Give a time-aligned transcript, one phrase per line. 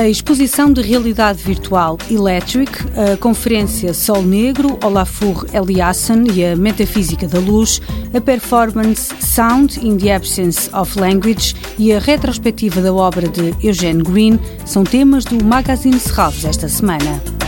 [0.00, 7.28] A exposição de realidade virtual Electric, a conferência Sol Negro, Olafur Eliasson e a Metafísica
[7.28, 7.82] da Luz,
[8.14, 14.02] a performance Sound in the Absence of Language e a retrospectiva da obra de Eugene
[14.02, 17.39] Green são temas do Magazine Serralves esta semana.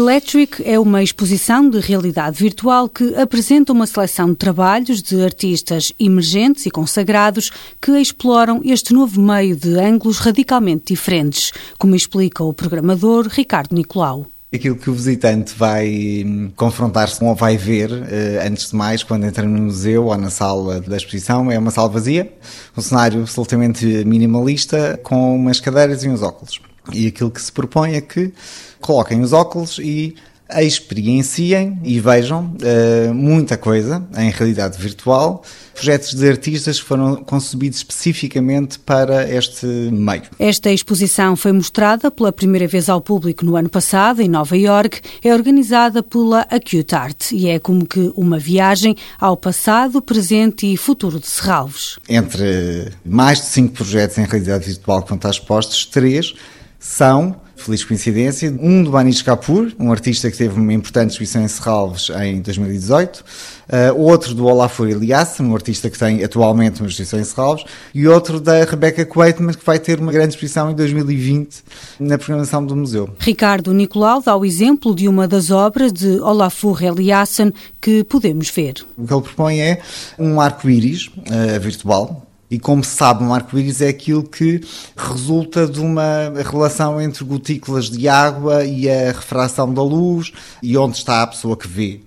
[0.00, 5.92] Electric é uma exposição de realidade virtual que apresenta uma seleção de trabalhos de artistas
[6.00, 12.54] emergentes e consagrados que exploram este novo meio de ângulos radicalmente diferentes, como explica o
[12.54, 14.26] programador Ricardo Nicolau.
[14.50, 19.02] Aquilo que o visitante vai hum, confrontar-se com ou vai ver, eh, antes de mais,
[19.02, 22.32] quando entra no museu ou na sala da exposição, é uma sala vazia,
[22.74, 26.58] um cenário absolutamente minimalista, com umas cadeiras e uns óculos.
[26.92, 28.32] E aquilo que se propõe é que
[28.80, 30.14] coloquem os óculos e
[30.58, 35.42] experienciem e vejam uh, muita coisa em realidade virtual,
[35.74, 40.22] projetos de artistas que foram concebidos especificamente para este meio.
[40.38, 45.00] Esta exposição foi mostrada pela primeira vez ao público no ano passado em Nova York,
[45.22, 50.76] é organizada pela Acute Art e é como que uma viagem ao passado, presente e
[50.76, 51.98] futuro de Serralves.
[52.08, 56.34] Entre mais de cinco projetos em realidade virtual que vão estar expostos, três
[56.80, 61.48] são, feliz coincidência, um do Manish Kapoor, um artista que teve uma importante exposição em
[61.48, 63.24] Serralves em 2018, uh,
[63.68, 68.08] eh, outro do Olafur Elias, um artista que tem atualmente uma exposição em Serralves, e
[68.08, 71.62] outro da Rebecca Quaitman, que vai ter uma grande exposição em 2020
[72.00, 73.10] na programação do museu.
[73.18, 78.76] Ricardo Nicolau dá o exemplo de uma das obras de Olafur Eliasson que podemos ver.
[78.96, 79.82] O que ele propõe é
[80.18, 84.60] um arco-íris uh, virtual, e como se sabe, um arco-íris é aquilo que
[84.96, 90.96] resulta de uma relação entre gotículas de água e a refração da luz e onde
[90.96, 92.00] está a pessoa que vê.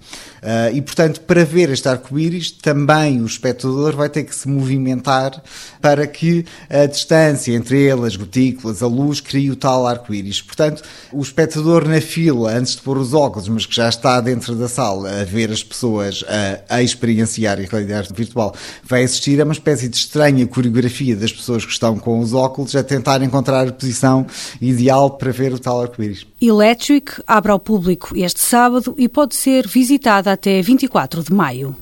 [0.44, 5.42] Uh, e, portanto, para ver este arco-íris, também o espectador vai ter que se movimentar
[5.82, 10.42] para que a distância entre ele, as gotículas, a luz, crie o tal arco-íris.
[10.42, 10.84] Portanto,
[11.14, 14.68] o espectador na fila, antes de pôr os óculos, mas que já está dentro da
[14.68, 18.54] sala a ver as pessoas a, a experienciar a realidade virtual,
[18.84, 19.96] vai assistir a uma espécie de
[20.34, 24.26] estranha coreografia das pessoas que estão com os óculos a tentar encontrar a posição
[24.60, 26.26] ideal para ver o tal arco-íris.
[26.42, 31.76] Electric abre ao público este sábado e pode ser visitada até 24 de maio.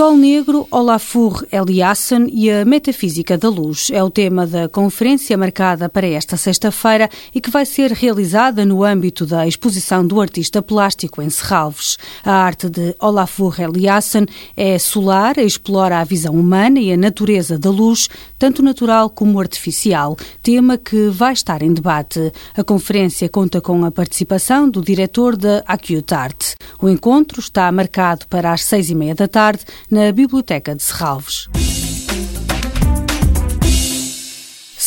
[0.00, 5.90] Sol Negro, Olafur Eliasson e a Metafísica da Luz é o tema da conferência marcada
[5.90, 11.20] para esta sexta-feira e que vai ser realizada no âmbito da exposição do artista plástico
[11.20, 11.98] em Serralves.
[12.24, 14.24] A arte de Olafur Eliasson
[14.56, 20.16] é solar, explora a visão humana e a natureza da luz, tanto natural como artificial,
[20.42, 22.32] tema que vai estar em debate.
[22.56, 26.54] A conferência conta com a participação do diretor da Acute Art.
[26.82, 31.46] O encontro está marcado para as seis e meia da tarde na Biblioteca de Serralves.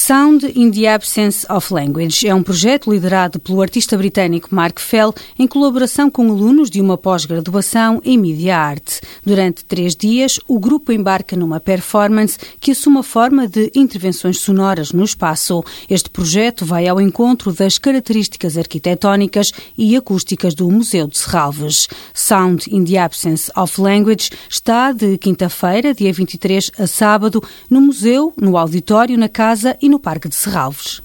[0.06, 5.14] Sound in the Absence of Language é um projeto liderado pelo artista britânico Mark Fell
[5.40, 9.00] em colaboração com alunos de uma pós-graduação em Media Art.
[9.26, 14.92] Durante três dias, o grupo embarca numa performance que assume a forma de intervenções sonoras
[14.92, 15.64] no espaço.
[15.90, 21.88] Este projeto vai ao encontro das características arquitetónicas e acústicas do Museu de Serralves.
[22.14, 28.34] Sound in the Absence of Language está de quinta-feira, dia 23 a sábado, no museu,
[28.36, 31.04] no auditório, na casa e no Parque de Serralves.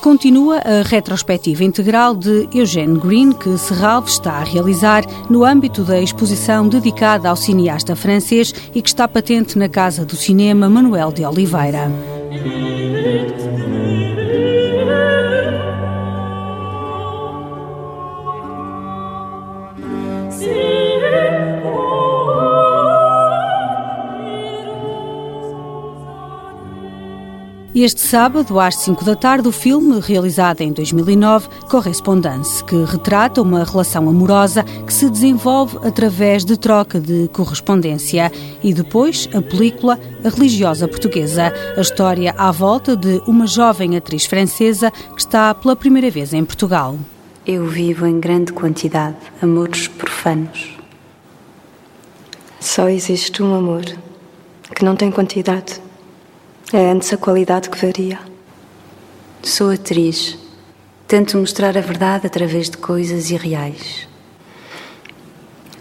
[0.00, 6.00] Continua a retrospectiva integral de Eugene Green, que Serralves está a realizar no âmbito da
[6.00, 11.26] exposição dedicada ao cineasta francês e que está patente na Casa do Cinema Manuel de
[11.26, 11.90] Oliveira.
[27.74, 33.64] Este sábado, às 5 da tarde, o filme, realizado em 2009, Correspondance, que retrata uma
[33.64, 38.30] relação amorosa que se desenvolve através de troca de correspondência.
[38.62, 44.24] E depois, a película A Religiosa Portuguesa, a história à volta de uma jovem atriz
[44.24, 46.96] francesa que está pela primeira vez em Portugal.
[47.44, 50.78] Eu vivo em grande quantidade amores profanos.
[52.60, 53.82] Só existe um amor
[54.76, 55.82] que não tem quantidade
[56.72, 58.18] é antes a qualidade que varia.
[59.42, 60.38] Sou atriz.
[61.06, 64.08] Tento mostrar a verdade através de coisas irreais.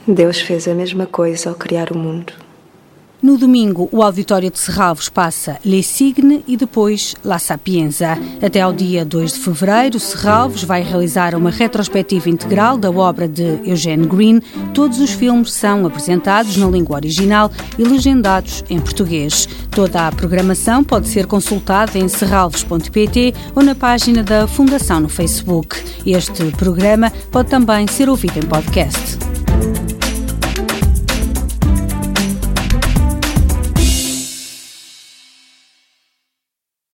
[0.05, 2.33] Deus fez a mesma coisa ao criar o mundo.
[3.23, 8.17] No domingo, o Auditório de Serralvos passa Les Signes e depois La Sapienza.
[8.45, 13.61] Até ao dia 2 de fevereiro, Serralvos vai realizar uma retrospectiva integral da obra de
[13.63, 14.41] Eugene Green.
[14.73, 17.49] Todos os filmes são apresentados na língua original
[17.79, 19.47] e legendados em português.
[19.71, 25.81] Toda a programação pode ser consultada em serralvos.pt ou na página da Fundação no Facebook.
[26.05, 29.12] Este programa pode também ser ouvido em podcast.